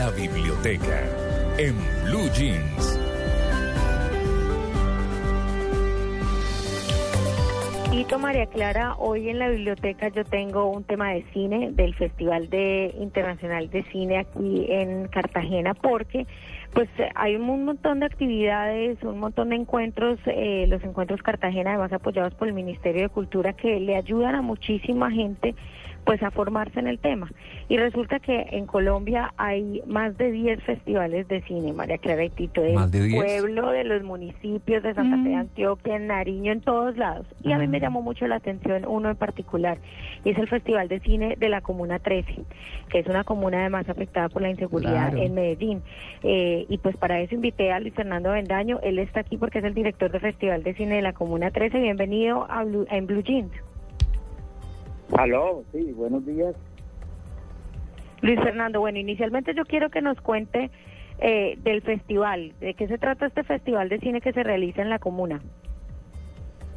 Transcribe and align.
La 0.00 0.08
biblioteca 0.12 1.02
en 1.58 1.76
Blue 2.06 2.30
Jeans. 2.32 3.00
María 8.18 8.46
Clara, 8.46 8.96
hoy 8.98 9.28
en 9.28 9.38
la 9.38 9.48
biblioteca 9.48 10.08
yo 10.08 10.24
tengo 10.24 10.70
un 10.70 10.84
tema 10.84 11.12
de 11.12 11.24
cine 11.32 11.70
del 11.72 11.94
Festival 11.94 12.50
de 12.50 12.94
Internacional 12.98 13.70
de 13.70 13.82
Cine 13.84 14.18
aquí 14.18 14.66
en 14.68 15.08
Cartagena 15.08 15.74
porque 15.74 16.26
pues 16.72 16.88
hay 17.14 17.36
un 17.36 17.64
montón 17.64 18.00
de 18.00 18.06
actividades, 18.06 19.02
un 19.02 19.18
montón 19.18 19.50
de 19.50 19.56
encuentros, 19.56 20.18
eh, 20.26 20.66
los 20.68 20.82
encuentros 20.82 21.22
Cartagena 21.22 21.70
además 21.70 21.92
apoyados 21.92 22.34
por 22.34 22.48
el 22.48 22.54
Ministerio 22.54 23.02
de 23.02 23.08
Cultura 23.08 23.52
que 23.52 23.80
le 23.80 23.96
ayudan 23.96 24.34
a 24.34 24.42
muchísima 24.42 25.10
gente 25.10 25.54
pues 26.04 26.22
a 26.22 26.30
formarse 26.30 26.80
en 26.80 26.86
el 26.88 26.98
tema. 26.98 27.30
Y 27.68 27.76
resulta 27.76 28.18
que 28.18 28.46
en 28.50 28.66
Colombia 28.66 29.32
hay 29.36 29.82
más 29.86 30.16
de 30.18 30.32
10 30.32 30.62
festivales 30.64 31.28
de 31.28 31.40
cine, 31.42 31.72
María 31.72 31.98
Clara 31.98 32.24
y 32.24 32.30
Tito, 32.30 32.62
del 32.62 32.74
¿Más 32.74 32.90
de 32.90 33.02
10? 33.04 33.22
pueblo, 33.22 33.70
de 33.70 33.84
los 33.84 34.02
municipios 34.02 34.82
de 34.82 34.94
Santa 34.94 35.22
Fe 35.22 35.28
de 35.28 35.34
Antioquia, 35.36 35.96
en 35.96 36.06
Nariño, 36.08 36.52
en 36.52 36.60
todos 36.62 36.96
lados. 36.96 37.26
Y 37.44 37.52
a 37.52 37.58
mí 37.58 37.68
me 37.68 37.78
llamó 37.80 38.02
mucho 38.02 38.26
la 38.26 38.36
atención 38.36 38.84
uno 38.86 39.10
en 39.10 39.16
particular, 39.16 39.78
y 40.24 40.30
es 40.30 40.38
el 40.38 40.48
Festival 40.48 40.88
de 40.88 41.00
Cine 41.00 41.36
de 41.38 41.48
la 41.48 41.60
Comuna 41.60 41.98
13, 41.98 42.42
que 42.88 42.98
es 42.98 43.06
una 43.06 43.22
comuna 43.24 43.60
además 43.60 43.88
afectada 43.88 44.28
por 44.28 44.42
la 44.42 44.50
inseguridad 44.50 45.10
Claro. 45.10 45.18
en 45.22 45.34
Medellín. 45.34 45.82
Eh, 46.22 46.66
y 46.68 46.78
pues 46.78 46.96
para 46.96 47.20
eso 47.20 47.34
invité 47.34 47.72
a 47.72 47.78
Luis 47.80 47.94
Fernando 47.94 48.32
Bendaño, 48.32 48.80
él 48.82 48.98
está 48.98 49.20
aquí 49.20 49.36
porque 49.36 49.58
es 49.58 49.64
el 49.64 49.74
director 49.74 50.10
del 50.10 50.20
Festival 50.20 50.62
de 50.62 50.74
Cine 50.74 50.96
de 50.96 51.02
la 51.02 51.12
Comuna 51.12 51.50
13. 51.50 51.78
Bienvenido 51.78 52.46
a 52.50 52.64
Blue- 52.64 52.86
en 52.90 53.06
Blue 53.06 53.22
Jeans. 53.22 53.52
Aló, 55.12 55.64
sí, 55.72 55.92
buenos 55.92 56.24
días. 56.24 56.54
Luis 58.22 58.40
Fernando, 58.40 58.80
bueno, 58.80 58.98
inicialmente 58.98 59.54
yo 59.54 59.64
quiero 59.64 59.90
que 59.90 60.02
nos 60.02 60.20
cuente 60.20 60.70
eh, 61.18 61.58
del 61.62 61.82
festival, 61.82 62.52
de 62.60 62.74
qué 62.74 62.86
se 62.86 62.98
trata 62.98 63.26
este 63.26 63.42
festival 63.42 63.88
de 63.88 63.98
cine 63.98 64.20
que 64.20 64.32
se 64.32 64.42
realiza 64.42 64.82
en 64.82 64.90
la 64.90 64.98
comuna. 64.98 65.40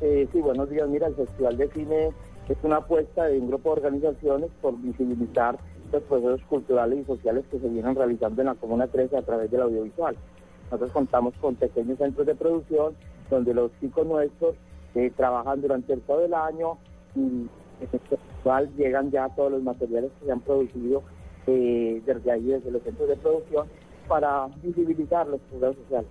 Eh, 0.00 0.28
sí, 0.32 0.40
buenos 0.40 0.70
días. 0.70 0.88
Mira, 0.88 1.06
el 1.06 1.14
Festival 1.14 1.56
de 1.56 1.68
Cine 1.68 2.08
es 2.48 2.56
una 2.62 2.76
apuesta 2.76 3.24
de 3.24 3.38
un 3.38 3.48
grupo 3.48 3.70
de 3.70 3.82
organizaciones 3.82 4.50
por 4.60 4.76
visibilizar 4.80 5.58
los 5.92 6.02
procesos 6.04 6.42
culturales 6.48 7.00
y 7.00 7.04
sociales 7.04 7.44
que 7.50 7.60
se 7.60 7.68
vienen 7.68 7.94
realizando 7.94 8.42
en 8.42 8.48
la 8.48 8.54
Comuna 8.54 8.86
13 8.86 9.16
a 9.16 9.22
través 9.22 9.50
del 9.50 9.62
audiovisual. 9.62 10.16
Nosotros 10.64 10.90
contamos 10.90 11.34
con 11.40 11.54
pequeños 11.54 11.98
centros 11.98 12.26
de 12.26 12.34
producción 12.34 12.94
donde 13.30 13.54
los 13.54 13.70
chicos 13.80 14.06
nuestros 14.06 14.56
eh, 14.94 15.12
trabajan 15.16 15.60
durante 15.60 15.92
el 15.92 16.00
todo 16.00 16.24
el 16.24 16.34
año 16.34 16.78
y 17.14 17.46
este 17.84 17.98
festival 17.98 18.70
llegan 18.76 19.10
ya 19.10 19.28
todos 19.30 19.52
los 19.52 19.62
materiales 19.62 20.10
que 20.18 20.26
se 20.26 20.32
han 20.32 20.40
producido 20.40 21.02
eh, 21.46 22.02
desde 22.04 22.30
ahí, 22.30 22.44
desde 22.44 22.70
los 22.70 22.82
centros 22.82 23.08
de 23.08 23.16
producción, 23.16 23.66
para 24.08 24.48
visibilizar 24.62 25.26
los 25.26 25.40
procesos 25.42 25.76
sociales. 25.84 26.10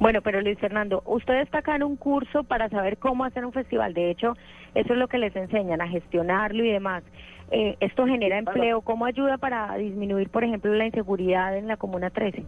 Bueno, 0.00 0.20
pero 0.22 0.40
Luis 0.40 0.58
Fernando, 0.58 1.02
usted 1.06 1.40
está 1.40 1.58
acá 1.58 1.76
en 1.76 1.84
un 1.84 1.96
curso 1.96 2.42
para 2.42 2.68
saber 2.68 2.96
cómo 2.98 3.24
hacer 3.24 3.44
un 3.44 3.52
festival. 3.52 3.94
De 3.94 4.10
hecho, 4.10 4.34
eso 4.74 4.94
es 4.94 4.98
lo 4.98 5.06
que 5.06 5.18
les 5.18 5.34
enseñan, 5.36 5.80
a 5.80 5.88
gestionarlo 5.88 6.64
y 6.64 6.72
demás. 6.72 7.04
Eh, 7.50 7.76
¿Esto 7.80 8.06
genera 8.06 8.38
empleo? 8.38 8.80
¿Cómo 8.80 9.04
ayuda 9.04 9.36
para 9.38 9.76
disminuir, 9.76 10.30
por 10.30 10.42
ejemplo, 10.42 10.72
la 10.74 10.86
inseguridad 10.86 11.56
en 11.56 11.68
la 11.68 11.76
Comuna 11.76 12.10
13? 12.10 12.44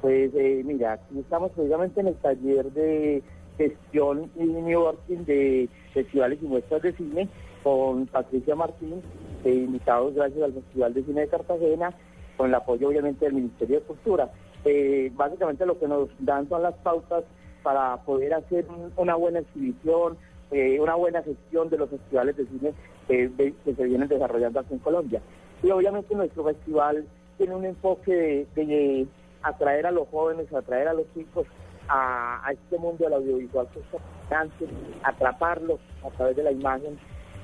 Pues 0.00 0.32
eh, 0.34 0.62
mira, 0.64 0.94
aquí 0.94 1.18
estamos 1.18 1.52
precisamente 1.52 2.00
en 2.00 2.08
el 2.08 2.14
taller 2.16 2.72
de 2.72 3.22
gestión 3.56 4.30
y 4.36 4.44
networking 4.44 5.24
de 5.24 5.68
festivales 5.92 6.38
y 6.42 6.46
muestras 6.46 6.82
de 6.82 6.92
cine 6.92 7.28
con 7.62 8.06
Patricia 8.06 8.54
Martín, 8.54 9.00
invitados 9.44 10.14
gracias 10.14 10.42
al 10.42 10.52
Festival 10.52 10.94
de 10.94 11.04
Cine 11.04 11.20
de 11.22 11.28
Cartagena, 11.28 11.94
con 12.36 12.48
el 12.48 12.54
apoyo 12.54 12.88
obviamente 12.88 13.24
del 13.24 13.34
Ministerio 13.34 13.80
de 13.80 13.86
Cultura. 13.86 14.30
Eh, 14.64 15.10
básicamente 15.14 15.64
lo 15.66 15.78
que 15.78 15.88
nos 15.88 16.08
dan 16.18 16.48
son 16.48 16.62
las 16.62 16.74
pautas 16.76 17.24
para 17.62 17.96
poder 18.04 18.34
hacer 18.34 18.66
un- 18.68 18.92
una 18.96 19.14
buena 19.14 19.38
exhibición, 19.40 20.16
eh, 20.50 20.78
una 20.80 20.94
buena 20.94 21.22
gestión 21.22 21.70
de 21.70 21.78
los 21.78 21.90
festivales 21.90 22.36
de 22.36 22.46
cine 22.46 22.72
que 23.06 23.54
se 23.64 23.84
vienen 23.84 24.08
desarrollando 24.08 24.60
aquí 24.60 24.74
en 24.74 24.78
Colombia. 24.80 25.20
Y 25.62 25.70
obviamente 25.70 26.14
nuestro 26.14 26.44
festival 26.44 27.06
tiene 27.38 27.54
un 27.54 27.64
enfoque 27.64 28.46
de 28.54 29.06
atraer 29.42 29.86
a 29.86 29.90
los 29.90 30.08
jóvenes, 30.08 30.52
atraer 30.52 30.88
a 30.88 30.94
los 30.94 31.04
chicos 31.14 31.46
a, 31.88 32.46
a 32.46 32.52
este 32.52 32.78
mundo 32.78 33.04
del 33.04 33.14
audiovisual 33.14 33.66
que 33.72 33.80
es 33.80 33.86
fascinante, 33.86 34.66
atraparlos 35.02 35.80
a 36.04 36.10
través 36.10 36.36
de 36.36 36.44
la 36.44 36.52
imagen, 36.52 36.96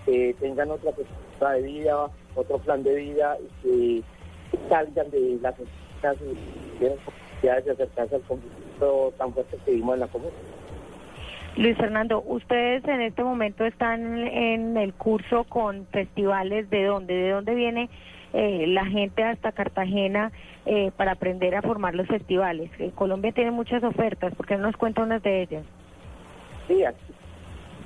que 0.04 0.36
tengan 0.40 0.70
otra 0.70 0.92
perspectiva 0.92 1.52
de 1.52 1.62
vida, 1.62 2.10
otro 2.34 2.58
plan 2.58 2.82
de 2.82 2.94
vida 2.94 3.36
y 3.64 4.04
que 4.52 4.58
salgan 4.68 5.10
de 5.10 5.38
las 5.40 5.54
posibilidades 5.54 7.64
de 7.64 7.72
acercarse 7.72 8.16
al 8.16 8.22
conflicto 8.22 9.12
tan 9.18 9.32
fuerte 9.32 9.56
que 9.64 9.72
vimos 9.72 9.94
en 9.94 10.00
la 10.00 10.08
comunidad. 10.08 10.36
Luis 11.56 11.76
Fernando, 11.76 12.22
ustedes 12.22 12.84
en 12.84 13.00
este 13.00 13.24
momento 13.24 13.64
están 13.64 14.18
en 14.18 14.76
el 14.76 14.94
curso 14.94 15.44
con 15.44 15.86
festivales 15.86 16.70
de 16.70 16.84
dónde, 16.84 17.14
de 17.14 17.30
dónde 17.30 17.54
viene 17.54 17.90
eh, 18.32 18.66
la 18.68 18.84
gente 18.86 19.22
hasta 19.24 19.52
Cartagena 19.52 20.32
eh, 20.66 20.92
para 20.96 21.12
aprender 21.12 21.54
a 21.54 21.62
formar 21.62 21.94
los 21.94 22.06
festivales. 22.06 22.70
Eh, 22.78 22.92
Colombia 22.94 23.32
tiene 23.32 23.50
muchas 23.50 23.82
ofertas, 23.82 24.34
¿por 24.34 24.46
qué 24.46 24.56
no 24.56 24.66
nos 24.66 24.76
cuenta 24.76 25.02
unas 25.02 25.22
de 25.22 25.42
ellas? 25.42 25.64
Sí, 26.68 26.84
aquí. 26.84 27.12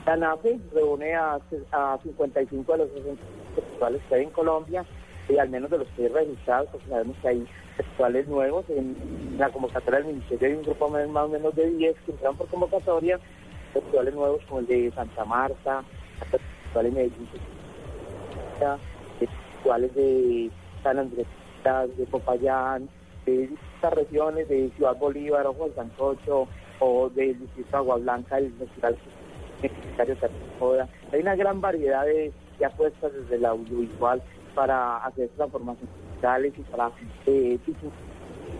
La 0.07 0.37
reúne 0.75 1.15
a, 1.15 1.39
a 1.73 1.99
55 2.03 2.73
de 2.73 2.79
los 2.79 2.89
60 2.91 3.23
festivales 3.55 4.03
que 4.09 4.15
hay 4.15 4.23
en 4.25 4.31
Colombia, 4.31 4.85
y 5.29 5.39
al 5.39 5.49
menos 5.49 5.71
de 5.71 5.79
los 5.79 5.89
que 5.89 6.03
hay 6.03 6.09
registrados, 6.09 6.69
porque 6.71 6.89
sabemos 6.89 7.17
que 7.23 7.29
hay 7.29 7.47
festivales 7.79 8.29
nuevos. 8.29 8.69
En 8.69 8.95
la 9.39 9.49
convocatoria 9.49 10.01
del 10.01 10.09
Ministerio 10.09 10.49
hay 10.49 10.55
un 10.55 10.63
grupo 10.63 10.91
más 10.91 11.09
más 11.09 11.25
o 11.25 11.29
menos 11.29 11.55
de 11.55 11.71
10 11.71 11.97
que 12.05 12.13
entran 12.13 12.37
por 12.37 12.47
convocatoria, 12.49 13.19
festivales 13.73 14.15
nuevos 14.15 14.43
como 14.47 14.61
el 14.61 14.67
de 14.67 14.93
Santa 14.95 15.25
Marta, 15.25 15.83
festivales 16.31 16.95
de 16.95 17.01
Medellín, 17.01 17.29
de 19.65 20.51
San 20.83 20.99
Andrés, 20.99 21.27
de 21.97 22.07
Popayán, 22.07 22.89
de 23.25 23.49
distintas 23.49 23.93
regiones, 23.95 24.49
de 24.49 24.71
Ciudad 24.77 24.97
Bolívar, 24.97 25.47
Ojo 25.47 25.69
de 25.69 25.75
Sancocho, 25.75 26.47
o 26.81 27.09
del 27.11 27.39
distrito 27.39 27.77
Agua 27.77 27.97
Blanca, 27.97 28.39
el 28.39 28.53
festival 28.53 28.97
universitario 29.61 30.17
Joda. 30.59 30.89
Hay 31.13 31.21
una 31.21 31.37
gran 31.37 31.61
variedad 31.61 32.05
de, 32.05 32.33
apuestas 32.65 33.13
desde 33.13 33.37
el 33.37 33.45
audiovisual 33.47 34.23
para 34.55 34.99
hacer 34.99 35.29
transformaciones 35.37 35.95
digitales 36.11 36.53
y 36.57 36.63
para 36.63 36.91
eh, 37.27 37.59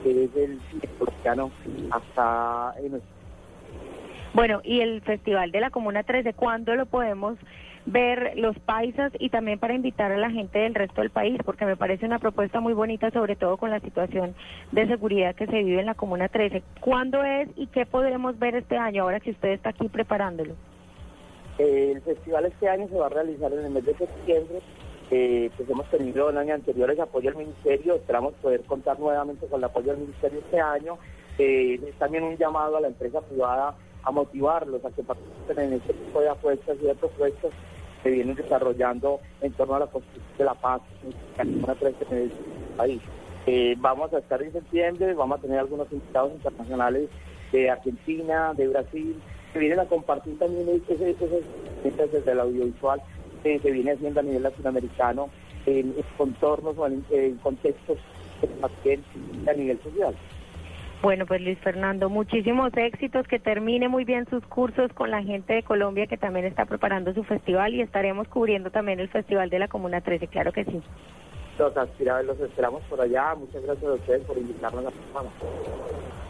que 0.03 0.25
es 0.25 0.37
el 0.37 0.59
hasta 1.91 2.75
en 2.79 2.91
nuestro 2.93 3.24
Bueno, 4.35 4.61
y 4.65 4.81
el 4.81 5.01
Festival 5.03 5.53
de 5.53 5.61
la 5.61 5.71
Comuna 5.71 6.03
13, 6.03 6.35
¿cuándo 6.35 6.75
lo 6.75 6.87
podemos 6.87 7.39
ver 7.87 8.33
los 8.37 8.59
paisas 8.59 9.13
y 9.21 9.29
también 9.31 9.61
para 9.61 9.75
invitar 9.75 10.11
a 10.11 10.19
la 10.19 10.29
gente 10.29 10.59
del 10.59 10.75
resto 10.75 11.03
del 11.03 11.11
país? 11.11 11.39
Porque 11.45 11.65
me 11.65 11.77
parece 11.77 12.05
una 12.05 12.19
propuesta 12.19 12.59
muy 12.59 12.73
bonita, 12.73 13.13
sobre 13.13 13.37
todo 13.37 13.59
con 13.59 13.71
la 13.71 13.79
situación 13.79 14.35
de 14.73 14.89
seguridad 14.89 15.37
que 15.37 15.47
se 15.47 15.63
vive 15.63 15.79
en 15.79 15.87
la 15.87 15.95
Comuna 15.95 16.27
13. 16.27 16.65
¿Cuándo 16.81 17.23
es 17.23 17.49
y 17.55 17.69
qué 17.69 17.87
podremos 17.87 18.37
ver 18.41 18.57
este 18.57 18.77
año, 18.77 19.05
ahora 19.05 19.21
que 19.21 19.31
usted 19.31 19.51
está 19.51 19.71
aquí 19.71 19.89
preparándolo? 19.89 20.55
Eh, 21.61 21.93
el 21.95 22.03
festival 22.03 22.47
este 22.47 22.69
año 22.69 22.89
se 22.89 22.99
va 22.99 23.07
a 23.07 23.11
realizar 23.11 23.53
en 23.53 23.67
el 23.67 23.71
mes 23.71 23.87
de 23.87 23.95
septiembre. 23.95 24.59
Eh, 25.13 25.49
pues 25.57 25.71
hemos 25.71 25.89
tenido 25.91 26.29
en 26.31 26.39
años 26.39 26.57
anteriores 26.57 26.99
apoyo 26.99 27.31
del 27.31 27.39
Ministerio, 27.39 27.95
esperamos 27.95 28.35
poder 28.43 28.63
contar 28.63 28.99
nuevamente 28.99 29.47
con 29.47 29.61
el 29.61 29.65
apoyo 29.65 29.93
del 29.93 30.01
Ministerio 30.01 30.41
este 30.41 30.59
año. 30.59 30.99
Eh, 31.39 31.79
es 31.87 31.95
también 32.01 32.25
un 32.25 32.37
llamado 32.37 32.79
a 32.79 32.81
la 32.81 32.89
empresa 32.89 33.21
privada 33.21 33.77
a 34.05 34.11
motivarlos 34.11 34.85
a 34.85 34.91
que 34.91 35.03
participen 35.03 35.59
en 35.59 35.73
este 35.75 35.93
tipo 35.95 36.21
de 36.21 36.29
apuestas 36.29 36.77
y 36.83 36.87
de 36.87 36.95
propuestas 36.95 37.51
que 38.03 38.11
vienen 38.11 38.35
desarrollando 38.37 39.21
en 39.41 39.53
torno 39.53 39.75
a 39.77 39.79
la 39.81 39.87
construcción 39.87 40.37
de 40.39 40.45
la 40.45 40.55
paz 40.55 40.83
en 41.39 42.17
el 42.19 42.33
país. 42.77 43.01
Eh, 43.47 43.75
vamos 43.79 44.13
a 44.13 44.19
estar 44.19 44.43
en 44.43 44.53
septiembre, 44.53 45.15
vamos 45.15 45.39
a 45.39 45.43
tener 45.43 45.59
algunos 45.59 45.91
invitados 45.93 46.33
internacionales 46.33 47.09
de 47.53 47.71
Argentina, 47.71 48.53
de 48.55 48.69
Brasil, 48.69 49.21
que 49.53 49.59
vienen 49.59 49.81
a 49.81 49.87
compartir 49.87 50.39
también 50.39 50.69
ese- 50.69 51.11
ese- 51.11 52.07
desde 52.13 52.33
el 52.33 52.41
audiovisual 52.41 53.01
que 53.43 53.59
se 53.61 53.71
viene 53.71 53.93
haciendo 53.93 54.21
a 54.21 54.23
nivel 54.23 54.43
latinoamericano 54.43 55.29
en, 55.67 55.95
contornos 56.17 56.77
o 56.79 56.87
en, 56.87 57.05
en 57.11 57.37
contextos 57.39 57.99
a 59.47 59.53
nivel 59.53 59.81
social. 59.83 60.15
Bueno, 61.03 61.27
pues 61.27 61.41
Luis 61.43 61.59
Fernando, 61.59 62.09
muchísimos 62.09 62.73
éxitos, 62.75 63.27
que 63.29 63.39
termine 63.39 63.89
muy 63.89 64.05
bien 64.05 64.27
sus 64.31 64.43
cursos 64.47 64.91
con 64.95 65.11
la 65.11 65.23
gente 65.23 65.53
de 65.53 65.63
Colombia 65.63 66.07
que 66.07 66.17
también 66.17 66.47
está 66.47 66.65
preparando 66.65 67.13
su 67.13 67.25
festival 67.25 67.75
y 67.75 67.83
estaremos 67.83 68.27
cubriendo 68.29 68.71
también 68.71 69.01
el 69.01 69.09
Festival 69.09 69.51
de 69.51 69.59
la 69.59 69.69
Comuna 69.69 70.01
13, 70.01 70.29
claro 70.29 70.53
que 70.53 70.65
sí. 70.65 70.83
Los 71.59 71.77
aspiradores 71.77 72.27
los 72.27 72.41
esperamos 72.41 72.83
por 72.85 73.01
allá. 73.01 73.35
Muchas 73.35 73.63
gracias 73.63 73.85
a 73.85 73.95
ustedes 73.95 74.25
por 74.25 74.37
invitarnos 74.39 74.81
a 74.81 74.85
la 74.85 74.91
semana. 74.91 76.24